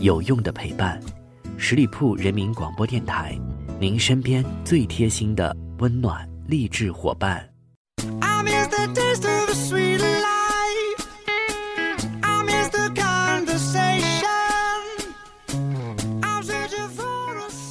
[0.00, 1.00] 有用的陪伴。
[1.56, 3.38] 十里铺人民广播电台，
[3.80, 7.48] 您身边最贴心的温暖励志伙伴。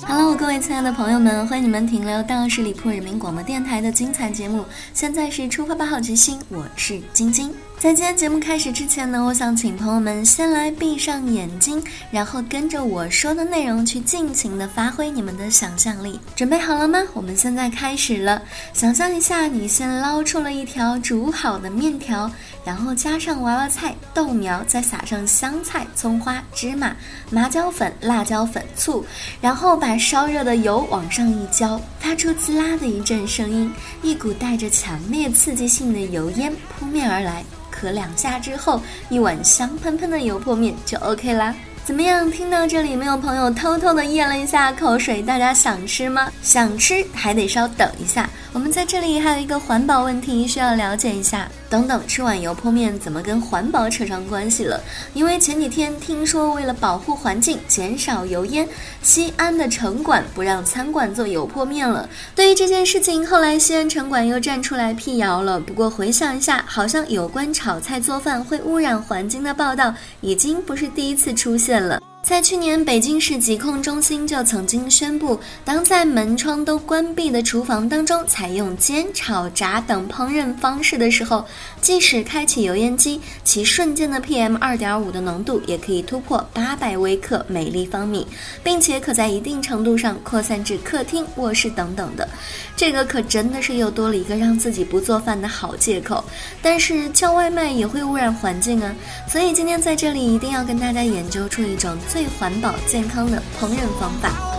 [0.07, 4.65] Hello，各位亲爱的朋友们，欢迎你们停留到十里铺人民广播电台的精彩节目。
[4.93, 7.53] 现在是出发吧，好奇心，我是晶晶。
[7.77, 16.19] 在今天节目开始之前呢，我想请朋友们先来闭上眼睛，然后跟着我说的内容去尽情的发挥你们的想象力。
[16.35, 16.99] 准备好了吗？
[17.13, 18.41] 我们现在开始了。
[18.73, 22.31] 想象一下，你先捞出了一条煮好的面条，
[22.63, 26.95] 然后加上娃娃菜、豆苗，再撒上香菜、葱花、芝麻、
[27.29, 29.05] 麻椒粉、辣椒粉、醋，
[29.39, 33.71] 然后把烧热的油往上一浇，发出滋啦的一阵声音，
[34.01, 37.43] 一股带着强烈刺激性的油烟扑面而来。
[37.91, 41.55] 两下之后，一碗香喷喷的油泼面就 OK 啦。
[41.85, 42.31] 怎么样？
[42.31, 45.21] 听到这里，没有朋友偷偷的咽了一下口水？
[45.21, 46.31] 大家想吃吗？
[46.41, 48.27] 想吃还得稍等一下。
[48.51, 51.47] 我们在这里还有一个环保问题需要了解一下。
[51.69, 54.81] 等等，吃碗油泼面怎么跟环保扯上关系了？
[55.13, 58.67] 因为前几天听说，为了保护环境、减少油烟，
[59.01, 62.07] 西安的城管不让餐馆做油泼面了。
[62.33, 65.59] 对于这件事情，后来西安城管又站出来辟谣了。
[65.59, 72.01] 不过回想一下，好像有关炒菜做饭会污染环境的报道，已经不是第一次出现了。
[72.25, 81.45] 在去年，北京市疾控中心就曾经宣布，当在门窗都关闭的厨房当中采用煎、炒、炸等烹饪方式的时候，
[81.81, 88.25] 即使开启油烟机，其瞬间的 PM 二点五的浓度也可以突破八百微克每立方米，
[88.63, 92.27] 并且可在一定程度上扩散至客厅、卧室等等的。
[92.75, 96.25] 这个可真的是又多了一个让自己不做饭的好借口。
[96.59, 98.95] 但是叫外卖也会污染环境啊，
[99.29, 101.95] 所以今天在这里一定要跟大家研究出一种。
[102.15, 104.54] 最环保健康的烹饪方法。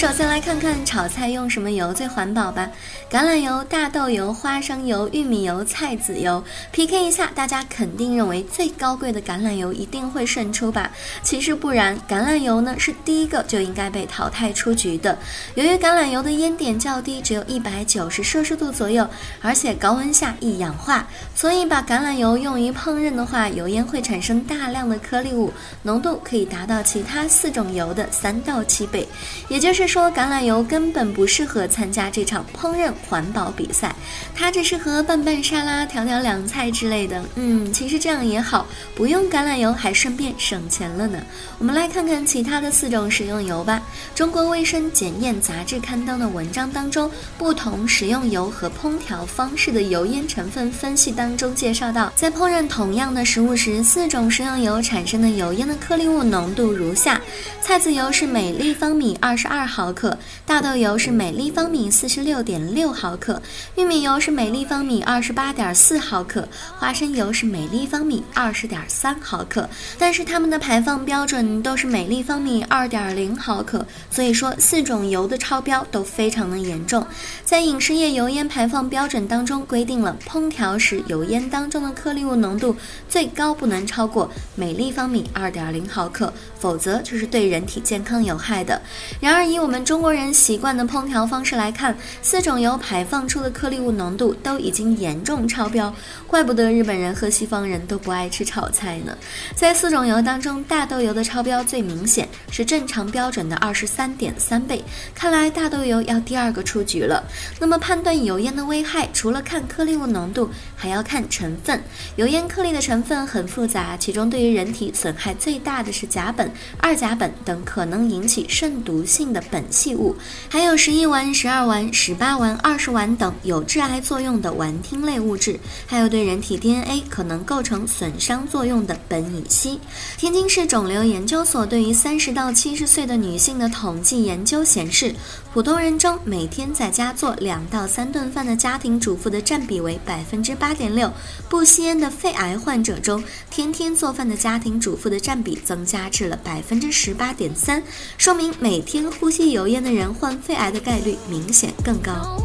[0.00, 2.70] 首先来看看炒菜用什么油最环保吧。
[3.10, 10.90] 橄榄油、大豆油、花生油、玉米油、菜籽油，PK 一下，大家肯定认为最高贵的橄榄油一定会胜出吧？
[11.22, 15.18] 其实不然，橄榄油呢是第一个就应该被淘汰出局的。
[15.54, 19.06] 由于橄榄油的烟点较低，只有一百九十摄氏度左右，
[19.42, 25.52] 而且高温下易氧化，所以把橄榄油用于烹饪的话，油烟会产生大量的颗粒物，
[25.82, 29.06] 浓度可以达到其他四种油的三到七倍。
[29.48, 32.92] 也就是说，橄榄油根本不适合参加这场烹饪。
[33.08, 33.92] 环保比赛，
[34.36, 37.20] 它只适合拌拌沙拉、调调凉菜之类的。
[37.34, 38.64] 嗯，其实这样也好，
[38.94, 41.20] 不用橄榄油还顺便省钱了呢。
[41.58, 43.82] 我们来看看其他的四种食用油吧。
[44.14, 57.19] 中国卫生检验杂志刊登的文章当中，不同食用油和烹调方式的油烟成分分析当中介绍到，在烹饪同样的食物时，四种食用油产生的油烟的颗粒物浓度如下：
[57.60, 62.90] 菜籽油是每立方米二十二毫克，大豆油是每立方米四十六点六。
[63.00, 63.40] 毫克
[63.76, 66.46] 玉米油是每立方米二十八点四毫克，
[66.76, 77.06] 花生油是每立方米二十点三毫克，但是它们的排放标准都是每立方米二点零毫克，所以说四种油的超标都非常的严重。
[77.44, 82.76] 在饮食业油烟排放标准当中规定了，烹调时油烟当中的颗粒物浓度
[83.08, 88.80] 最高不能超过每立方米二点零毫克，否则就是是对人体健康有害的。
[89.20, 92.70] 然而以我们中国人习惯的烹调方式来看，四种油。
[92.82, 95.94] 排放出的颗粒物浓度都已经严重超标，
[96.26, 99.14] 怪不得日本人和西方人都不爱吃炒菜呢。
[99.54, 104.82] 在四种油当中，大豆油的超标最明显，是正常标准的二十三点三倍。
[105.14, 107.22] 看来大豆油要第二个出局了。
[107.58, 111.82] 那么判断油烟的危害，除了看颗粒物浓度，还要看成分。
[112.16, 116.48] 油烟颗粒的成分很复杂，其中对于人体损害最大的是甲苯、
[116.78, 120.16] 二甲苯等可能引起肾毒性的苯系物，
[120.48, 122.70] 还有十一烷、十二烷、十八烷二。
[122.70, 125.58] 二十烷等有致癌作用的烷烃类物质，
[125.88, 129.80] 还有对人体 DNA 可能构成损伤作用的苯乙烯。
[130.16, 135.12] 天津市肿瘤研究所对于三十到七十岁的女性的统计研究显示，
[135.52, 141.12] 普通人中每天在家做两到三顿饭的家庭主妇的占比为百分之八点六。
[141.48, 143.20] 不吸烟的肺癌患者中，
[143.50, 147.82] 天天做饭的家庭主妇的占比增加至了百分之十八点三，
[148.18, 152.36] 说明每天呼吸油烟的人患肺癌的概率明显更高。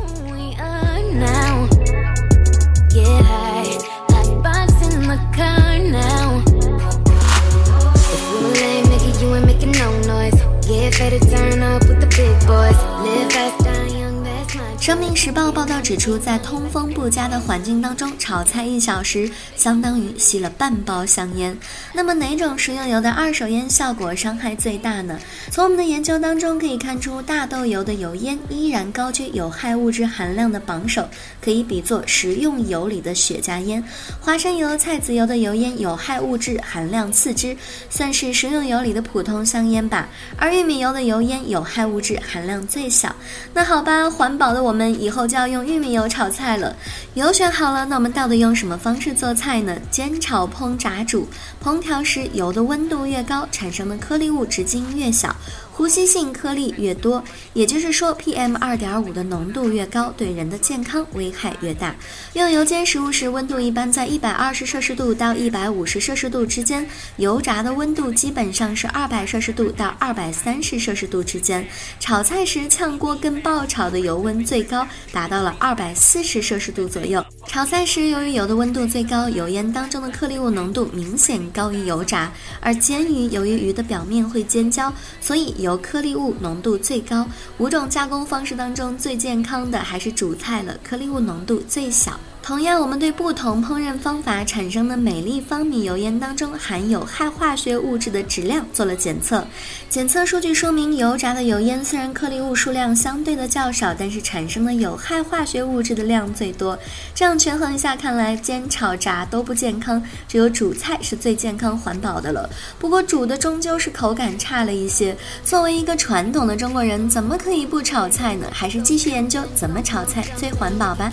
[14.80, 21.58] 生命时报报道指出，在通风不佳的环境当中炒菜一小时，相当于吸了半包香烟。
[21.94, 25.18] 那么哪种食用油的二手烟效果伤害最大呢？
[25.50, 31.08] 从我们的研究当中可以看出，大豆油的油烟依然高居有害物质含量的榜首，
[31.42, 33.84] 可以比作食用油里的雪茄烟。
[34.20, 37.56] 花生油、菜籽油的油烟有害物质含量次之，
[37.90, 40.10] 算是食用油里的普通香烟吧。
[40.38, 43.16] 而玉米油的油烟有害物质含量最小。
[43.54, 44.62] 那好吧，环保好的。
[44.62, 46.76] 我们以后就要用玉米油炒菜了，
[47.16, 49.76] 油选好了，那我们到底用什么方式做菜呢？
[49.90, 51.28] 煎、炒、烹、炸、煮。
[51.64, 55.36] 烹调时，油的温度越高，产生的颗粒物直径越小。
[55.76, 61.94] 呼吸性颗粒越多，也就是说，PM 二点五的浓度越高，对人的健康危害越大。
[62.32, 66.86] 用油煎食物时，温度一般在一百二十摄氏度到一百五十摄氏度之间；
[67.18, 71.68] 油炸的温度基本上是二百摄氏度到二百三十摄氏度之间。
[72.00, 77.22] 炒菜时，炝锅跟爆炒的油温最高达到了二百四十摄氏度左右。
[77.48, 82.32] 炒菜时，由于油的温度最高，油烟当中的颗粒物浓度明显高于油炸；
[82.62, 84.90] 而煎鱼，由于鱼的表面会煎焦，
[85.20, 85.54] 所以。
[85.66, 87.28] 由颗粒物浓度最高，
[87.58, 92.20] 五种加工方式当中最健康的还是主菜了，颗粒物浓度最小。
[92.46, 99.44] 同样，我们对不同烹饪方法产生的每立方米油烟当中含有害化学物质的质量做了检测。
[99.90, 106.78] 检测数据说明，油炸的油烟虽然颗粒物数量相对的较少，但是产生的有害化学物质的量最多。
[107.16, 112.48] 这样权衡一下，看来煎、炒、炸都不健康，只有煮菜是最健康环保的了。
[112.78, 115.18] 不过煮的终究是口感差了一些。
[115.44, 118.46] 作为一个传统的中国人，怎么可以不炒菜呢？
[118.52, 121.10] 还是继续研究怎么炒菜最环保吧。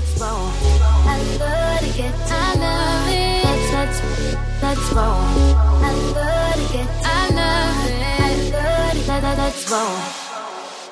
[0.00, 0.48] Let's roll.
[1.04, 3.44] I love to get to I love it.
[3.44, 5.04] Let's let's let's roll.
[5.04, 8.04] I love to get to I love it.
[8.04, 9.08] I love it.
[9.08, 10.29] Let, let, let's roll.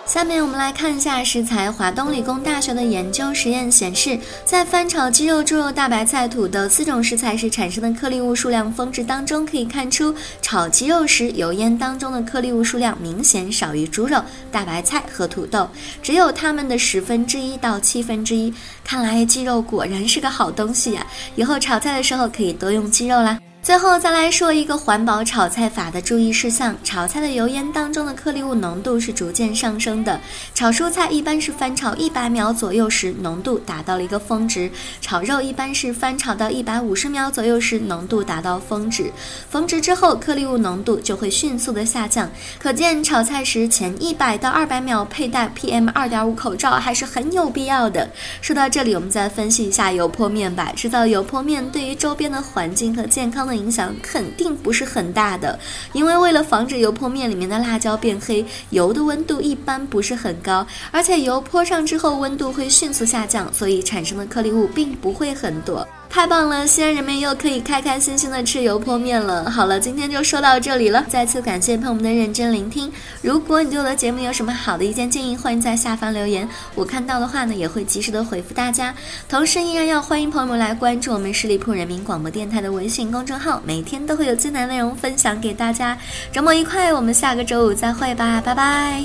[0.08, 1.70] 下面我们来看一下食材。
[1.70, 14.18] 华东理工大学的研究实验显示，在翻炒鸡肉、猪肉、大白菜、土豆四种食材时产生的颗粒物数量峰值当中，可以看出，炒鸡肉时油烟当中的颗粒物数量明显少于猪肉、
[14.50, 15.68] 大白菜和土豆，
[16.02, 18.52] 只有它们的十分之一到七分之一。
[18.82, 21.06] 看来鸡肉果然是个好东西呀！
[21.36, 23.38] 以后炒菜的时候可以多用鸡肉啦。
[23.60, 30.18] 最后再来说一个环保炒菜法的注意事项：炒菜的油烟当中的颗粒物浓度是逐渐上升的。
[30.54, 34.70] 炒蔬菜一般是翻炒一百秒左右时，浓度达到了一个峰值；
[35.02, 39.12] 炒肉一般是翻炒到一百五十秒左右时，浓度达到峰值。
[39.50, 42.30] 峰值之后，颗粒物浓度就会迅速的下降。
[42.58, 48.08] 可见炒菜时前一百到二百秒佩戴 PM 二点五口罩还是很有必要的。
[48.40, 50.72] 说到这里，我们再分析一下油泼面吧。
[50.74, 53.58] 制造油泼面对于周边的环境和健康的。
[53.58, 55.58] 影响肯定不是很大的，
[55.92, 65.86] 因为为了防止油泼面里面的辣椒变黑，油的温度一般不是很高，而且油泼上之后温度会迅速下降，所以产生的颗粒物并不会很多。
[66.10, 69.48] 太棒了，西安人民又可以开开心心的吃油泼面了。
[69.48, 72.90] 好了，今天就说到这里了，再次感谢朋友们的认真聆听。
[73.22, 78.92] 如果你对我的节目有什么好的意见建议，欢迎在下方留言，我看到的话呢也会及时的回复大家。
[79.28, 85.96] 同时，依然要欢迎朋友们来关注我们十里铺人民广播电台的微信公众号，每天都会有精彩内容分享给大家。
[86.32, 89.04] 周末愉快，我们下个周五再会吧，拜拜。